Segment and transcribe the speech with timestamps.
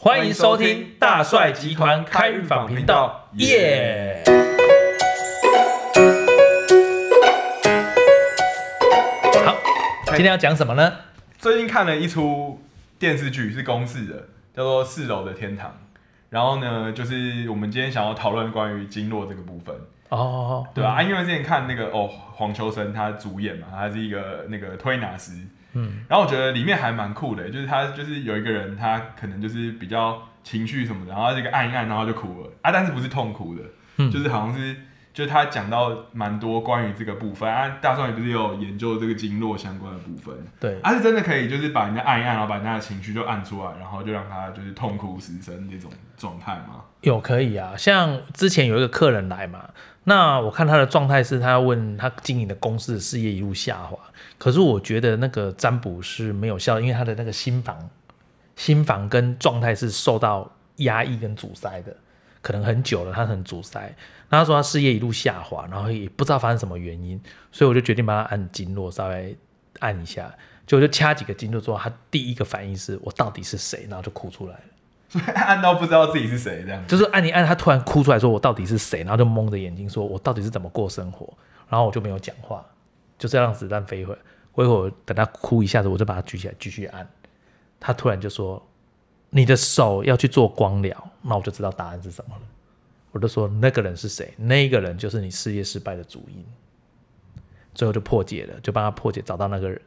[0.00, 4.22] 欢迎收听大帅集团开日访频道，耶！
[9.44, 9.56] 好，
[10.06, 10.92] 今天要讲什么呢？
[11.36, 12.62] 最近看了一出
[12.96, 15.68] 电视剧，是公视的，叫做《四楼的天堂》。
[16.30, 19.74] 然后呢，就是我们今天想要讨论关于经络这个部分。
[20.10, 20.90] 哦，对吧？
[20.90, 25.32] 啊，因为之前看那个哦，黄秋生他主演嘛，他是一个那个推拿师。
[25.78, 32.50] 嗯，然后我觉得里面还蛮酷的，就是他就是有一个人，他可能就是比较情绪什么的，然后这个按一按，然后就哭了。
[32.62, 33.62] 啊，但是不是痛苦的，
[33.98, 34.74] 嗯，就是好像是
[35.18, 46.84] 就是他讲到蛮多关于这个部分啊，大壮也不是有研究这个经络相关的部分，对，他是真的可以就是把人家按一按，然后把人家的情绪就按出来，然后就让他就是痛哭失声那种状态吗？
[47.00, 49.70] 有可以啊，像之前有一个客人来嘛。
[50.04, 53.98] 那我看他的状态是，他要问他经营的公司的事业一路下滑，
[54.38, 57.90] 可是我觉得那个占卜是没有效，因为他的那个心房、
[58.54, 61.96] 心房跟状态是受到压抑跟阻塞的，
[62.42, 63.94] 可能很久了，他很阻塞。
[64.30, 69.36] 那他说他事业一路下滑，然后也不知道发生什么原因，所以我就决定帮他按经络，稍微
[69.80, 70.32] 按一下，
[70.66, 74.60] 就就掐几个经络之后，他第一个反应是我到底是谁，然后就哭出来了。
[75.10, 81.26] 所 以按到不知道自己是谁，这样就是按你按，他突然哭出来说：“我到底是谁？”然后就蒙着眼睛说：“我到底是怎么过生活？”
[81.66, 82.62] 然后我就没有讲话，
[83.18, 84.14] 就这样子弹飞回。
[84.52, 87.08] 过一会儿等他哭一下子，我就把他举起来继续按。
[87.80, 88.62] 他突然就说
[89.30, 92.42] ：“你的手要去做光疗。”那我就知道答案是什么了。
[93.12, 94.32] 我就说：“那个人是谁？
[94.36, 96.44] 那个人就是你事业失败的主因。”
[97.74, 99.80] 最后就破解了，就帮他破解，找到那个人。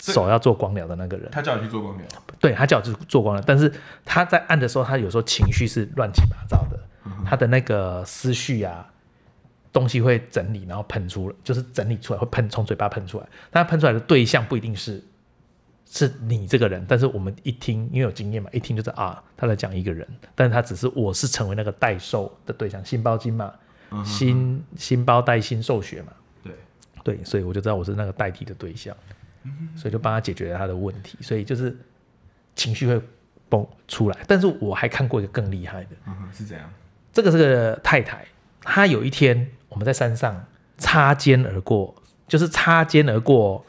[0.00, 2.06] 手要做光疗的那个人，他叫你去做光疗，
[2.38, 3.72] 对他叫我去做光疗，但是
[4.04, 6.78] 他在按的时候，他有时候情绪是乱七八糟的，
[7.26, 8.88] 他的那个思绪啊，
[9.72, 15.02] 东西会整理，然后喷出，就是整理出来会喷，从嘴巴喷出来，但他喷出来的对象不一定是
[15.90, 23.52] 是你这个人，但是我们一听，因为有经验嘛，一听就是啊，他在讲一个人，但是他只是我是成为那个代受的对象，心包经嘛，
[24.04, 26.52] 心心包带心受血嘛，对
[27.02, 28.94] 对，所以我就知道我是那个代替的对象。
[29.74, 31.74] 所以就帮他解决了他的问题，所以就是
[32.54, 33.00] 情绪会
[33.48, 34.18] 崩出来。
[34.26, 35.90] 但是我还看过一个更厉害的，
[36.34, 36.70] 是怎样？
[37.14, 38.26] 这个是个太太，
[38.60, 40.44] 她有一天我们在山上
[40.76, 41.94] 擦肩而过，
[42.26, 43.64] 就是擦肩而过。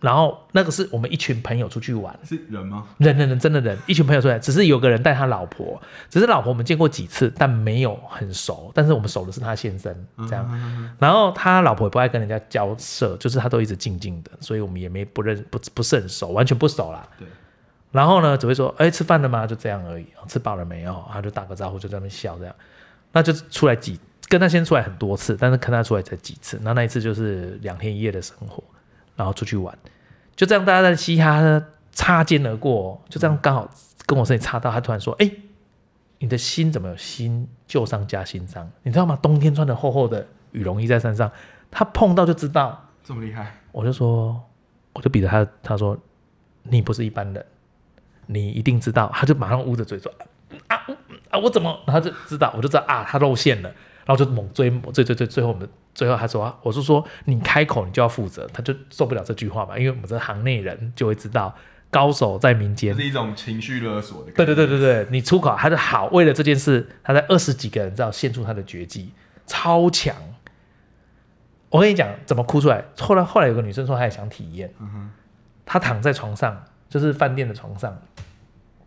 [0.00, 2.86] 然后那个是我们一群朋友出去玩，是人吗？
[2.98, 8.72] 人人人真的人，一群朋友出来，只是有个人带他老婆，只是老婆我们见过几次，但没有很熟。
[8.74, 9.94] 但是我们熟的是他先生
[10.28, 17.06] 这样，然后他老婆也不爱跟人家交涉，就是他都一直静静的，所以我们也没不认不不是很熟，完全不熟啦。
[17.18, 17.28] 对。
[17.92, 19.46] 然后呢，只会说，哎，吃饭了吗？
[19.46, 21.04] 就这样而已，吃饱了没有？
[21.12, 22.54] 他就打个招呼，就在那边笑这样。
[23.12, 26.58] 那就出来几跟他先出来很多次，但是跟他出来才几次。
[26.62, 28.62] 那那一次就是两天一夜的生活。
[29.20, 29.76] 然后出去玩，
[30.34, 33.70] 就这样大家在嘻哈擦肩而过，就这样刚好
[34.06, 35.30] 跟我身体擦到，他突然说：“哎，
[36.20, 38.66] 你的心怎么有新旧伤加新伤？
[38.82, 39.18] 你知道吗？
[39.20, 41.30] 冬天穿的厚厚的羽绒衣在山上，
[41.70, 44.40] 他碰到就知道，这么厉害。”我就说，
[44.94, 45.98] 我就比着他，他说
[46.64, 47.44] ：“你不是一般人，
[48.24, 50.10] 你一定知道。”他就马上捂着嘴说
[50.68, 50.76] ：“啊
[51.28, 53.68] 啊，我怎么？”然后就知道，我就知道啊，他露馅了，
[54.06, 55.68] 然后就猛追，追追追，最后我们。
[55.94, 61.54] 最后他说：“我是说，你开口你就要负责。”他就受不了这句话嘛，因为我们这行内人就会知道，
[61.90, 64.30] 高手在民间是一种情绪勒索的。
[64.32, 69.12] 对对对对对，你出口他的好，为了这件事，他在二十几个人知道献出他的绝技，
[69.46, 70.14] 超强。
[71.68, 72.84] 我跟你讲，怎么哭出来？
[72.98, 75.10] 后来后来有个女生说她也想体验，嗯
[75.64, 77.96] 她躺在床上，就是饭店的床上，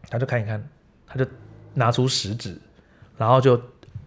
[0.09, 0.62] 她就看一看，
[1.08, 1.25] 她就
[1.75, 2.58] 拿出食指，
[3.18, 3.62] 然后就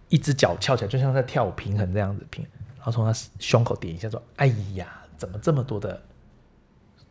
[0.09, 2.43] 一只脚翘起来，就像在跳舞平衡这样子平。
[2.43, 2.56] 然
[2.91, 4.87] 后从他胸口点一下，说：“哎呀，
[5.17, 6.01] 怎么这么多的，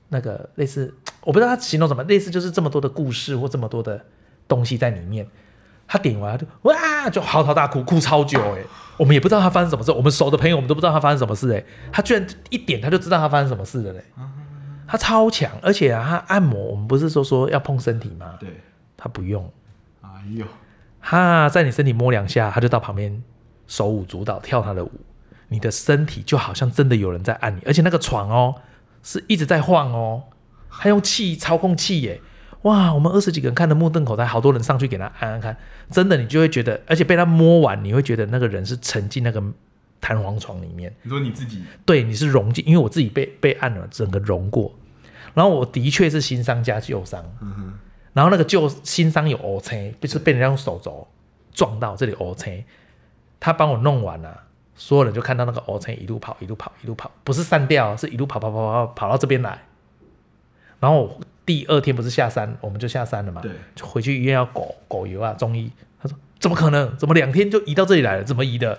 [0.09, 4.05] 那个类似，我不知道他形容什么，类似就是这么多的故事或这么多的
[4.49, 5.27] 东西在里面。”
[5.89, 8.65] 他点完就哇，就嚎啕大哭，哭超久哎。
[8.97, 11.63] 我们也不知道他发生什么事，我们熟的朋友我们都不知道他发生什么事哎。
[11.93, 14.05] 他居然一点他就知道他发生什么事了嘞。
[14.89, 18.35] 他超强，而且啊，他按摩，我们不是说说要碰身体吗？
[18.41, 18.49] 对，
[18.97, 19.49] 他不用。
[20.01, 20.45] 哎呦，
[21.01, 23.23] 他在你身体摸两下，他就到旁边
[23.69, 24.91] 手舞足蹈跳他的舞。
[25.49, 28.57] 你的身体就好像真的有人在按你，而且那个床哦
[29.03, 30.25] 是一直在晃哦，
[30.69, 32.21] 还用气操控器耶！
[32.63, 35.57] 哇，我们二十几个人看的目瞪口呆，好多人上去给他按按看，
[35.91, 39.41] 真的你就会觉得，而且被他摸完，你会觉得那个人是沉进那个
[40.01, 40.93] 弹簧床里面。
[41.03, 41.63] 你说你自己？
[41.85, 44.75] 对，你是融进，因为我自己被被按了，整个融过。
[45.35, 47.25] 然后我的确是新伤加旧伤，
[48.13, 51.07] 然后那个旧新伤有 O C，就是被人家用手肘
[51.53, 52.65] 撞到这里 O C，
[53.39, 54.43] 他帮我弄完了。
[54.77, 59.59] 所有人就看到那个 O 车一路跑，一路跑，一路跑，不是散掉，是一路跑跑跑跑跑到这边来。
[60.79, 65.73] 然后第二天不是下山，我们就下山了嘛，对，就回去医院要狗狗油啊，中医。
[66.01, 66.97] 他说怎么可能？
[66.99, 68.25] 怎么两天就移到这里来了？
[68.25, 68.79] 怎么移的？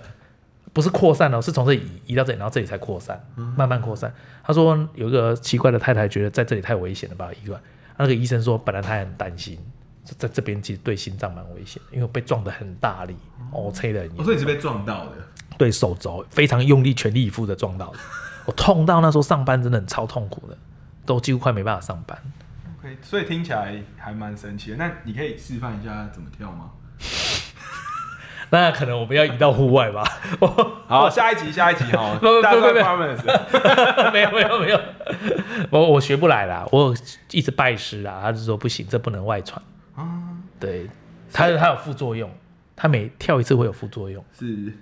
[0.72, 3.20] 不是扩散哦，是从这里移移到这里，然后这里才扩散，
[3.56, 4.14] 慢慢扩散。
[4.44, 7.60] 他说有一个奇怪的太太觉得在这里太危险了，把他移过来。
[7.96, 9.58] 那个医生说，本来他很担心，
[10.04, 13.16] 在这边其实对心脏蛮危险，因为被撞得很大力，
[13.50, 15.12] 哦，吹的很严哦，所以你是被撞到的。
[15.58, 17.98] 对手肘非常用力、全力以赴的撞到的，
[18.46, 20.56] 我痛到那时候上班真的很超痛苦的，
[21.04, 22.16] 都几乎快没办法上班。
[22.80, 24.76] OK，所以听起来还蛮神奇的。
[24.76, 26.70] 那你可以示范一下怎么跳吗？
[28.50, 30.02] 那可能我们要移到户外吧？
[30.88, 32.78] 好，下一集，下一集哈不不不，不。
[34.10, 34.80] 没有没有没有，
[35.70, 36.94] 我我学不来啦，我
[37.30, 39.62] 一直拜师啦，他就说不行，这不能外传。
[39.94, 40.06] 啊，
[40.58, 40.88] 对，
[41.30, 42.30] 他他有副作用，
[42.74, 44.72] 他每跳一次会有副作用，是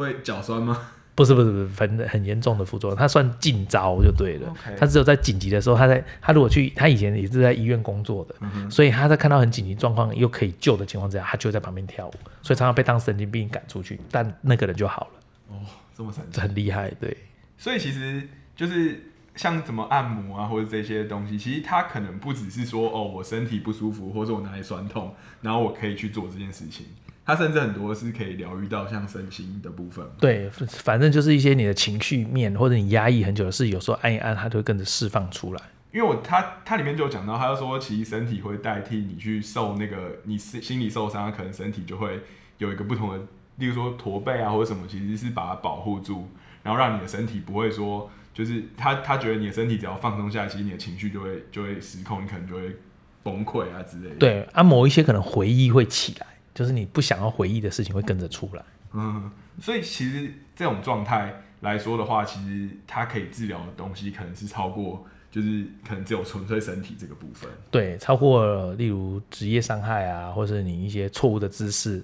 [0.00, 0.90] 会脚酸吗？
[1.14, 4.54] 不是不是不是很很严重的副作用，他算近招就对了。
[4.78, 15.58] 他只有在紧急的时候，他在他如果去，他以前也是在医院工作的，嗯所以他在看到很紧急状况又可以救的情况之下，他就在旁边跳舞，所以常常被当神经病赶出去，但那个人就好了，哦，
[15.96, 16.40] 这么神奇。
[16.40, 16.88] 很厉害。
[17.00, 17.16] 对，
[17.56, 18.22] 所以其实
[18.54, 19.02] 就是
[19.34, 26.86] 像怎么按摩啊，或者这些东西，其实他可能不只是说哦，我身体不舒服，或者我哪里酸痛，然后我可以去做这件事情。
[27.28, 30.02] 它甚至很多是可以疗愈到像身心的部分。
[30.18, 35.60] 对，反正就是一些你的情绪面或者你压抑很久的事，有时候按一按，它就会跟着释放出来。
[35.92, 42.20] 因为我它它里面就有讲到，他就说其实身体会代替你去受那个你心心理受伤，可能身体就会
[42.56, 43.18] 有一个不同的，
[43.56, 46.28] 例如说驼背啊或者什么，其实是把它保护住，
[46.62, 52.74] 然后让你的身体不会说，就是他他觉得你的身体只要放松下来，其实你的情绪就会就会失控，你可能就会
[53.22, 58.62] 崩溃啊之类的。，对，按某一些可能回忆会起来，就是你不想要回忆的事情会跟着出来。
[58.92, 59.30] 嗯，
[59.60, 67.50] 所以其实这种状态来说的话，其实它可以治疗的东西可能是超过，就是可能只有纯粹身体这个部分。
[67.70, 72.02] 对，超过例如职业伤害啊，或是你一些错误的姿势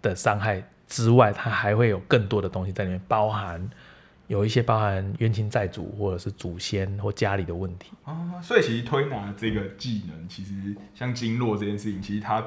[0.00, 3.68] 的伤害之外，它还会有更多的东西在里面，包含
[4.28, 7.90] 有一些包含冤亲债主或者是祖先或家里的问题。
[8.04, 12.44] 啊，所以其实推拿这个技能，其实像经络这件事情，其实它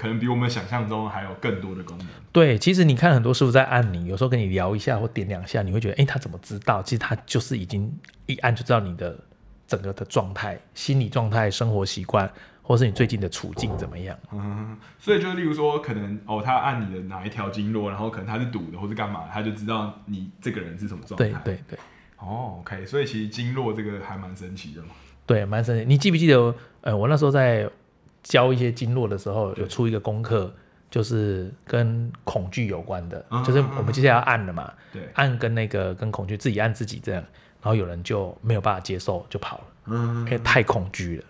[0.00, 2.06] 可能比我们想象中还有更多的功能。
[2.32, 6.82] 对，其实你看很多师傅在按你，有时候跟你聊一下或点两下，你会觉得，哎，他怎么知道？
[6.82, 7.92] 其实他就是已经
[8.24, 9.14] 一按就知道你的
[9.66, 12.32] 整个的状态、心理状态、生活习惯，
[12.62, 14.18] 或是你最近的处境怎么样。
[14.32, 21.38] 嗯，所以就例如说，可能哦，他按你的哪一条经络，然后可能他是堵的，或是干嘛，他就知道你这个人是什么状态。
[21.44, 21.78] 对对对
[22.16, 24.88] 哦，OK，所以其实经络这个还蛮神奇的嘛。
[25.26, 25.84] 对，蛮神奇。
[25.84, 26.54] 你记不记得？
[26.82, 27.68] 呃，我那时候在
[28.22, 30.52] 教一些经络的时候，有出一个功课，
[30.90, 37.22] 就是跟恐惧有关的，嗯就是我们接下来要按了嘛，对，按跟那个跟恐惧自己按自己这样，
[37.62, 41.24] 然后有人就没有办法接受，就跑了，嗯因为太恐惧了，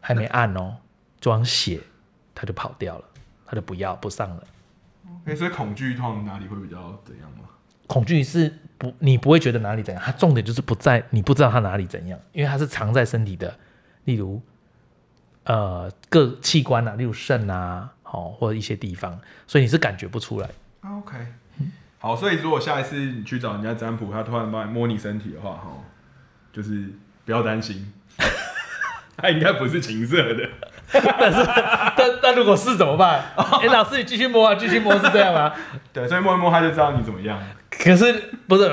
[0.00, 0.76] 还没按哦，
[1.20, 1.80] 就往写，
[2.34, 3.04] 他就跑掉了，
[3.46, 4.44] 他就不要不上了。
[5.26, 7.48] 哎、所以恐惧通常哪里会比较怎样吗？
[7.86, 13.56] 恐惧是不，你不会觉得哪里怎样，它重点就是不在，你不知道它哪里怎样，因为它是藏在身体的，
[14.04, 14.40] 例如
[15.44, 20.48] 呃各器官啊，例如肾啊，哦或者一些地方，所以你是感觉不出来。
[20.80, 21.16] 啊 OK，
[21.98, 25.72] 好，所以如果下一次你去找人家占卜，他突然帮你摸你身体的话，哈，
[26.52, 26.90] 就是
[27.24, 27.92] 不要担心，
[29.16, 30.48] 他应该不是情色的。
[30.92, 31.44] 但是，
[31.96, 33.22] 但但如果是怎么办？
[33.36, 35.52] 哎、老师你继续摸啊，继续摸是这样吗？
[35.92, 37.38] 对，所以摸一摸他就知道你怎么样。
[37.70, 38.12] 可是
[38.46, 38.68] 不是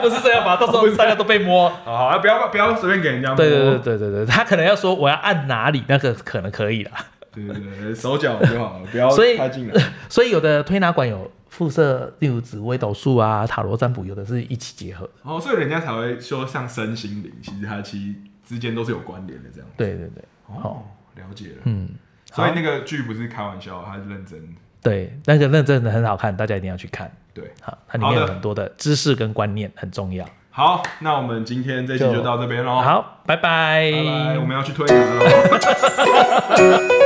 [0.00, 0.56] 不是这样吧？
[0.56, 1.68] 到时候大家都被摸。
[1.84, 3.36] 好好，不要不要随便给人家摸。
[3.36, 6.92] 对对对对对对，他可能要说我要按哪里，那个可能可以啦。
[7.32, 9.80] 对对对，手脚就好了，不要所以太近了。
[10.08, 15.12] 所以有的推拿馆有附设，例如紫微斗数啊、塔罗占卜，有的是一起结合的。
[15.22, 18.14] 哦，所以人家才会说像身心灵，其实它其实
[18.48, 19.68] 之间都是有关联的这样。
[19.76, 20.82] 对对对，哦，
[21.16, 21.62] 了解了。
[21.64, 21.90] 嗯，
[22.32, 24.40] 所以那个剧不是开玩笑，他是认真。
[24.82, 27.10] 对，那个认真的很好看，大家一定要去看。
[27.34, 30.24] 对，好，它里面有很多的知识跟观念很重要。
[30.50, 32.80] 好，那我们今天这期就到这边喽。
[32.80, 35.18] 好，拜拜，拜拜，我们要去推拿了。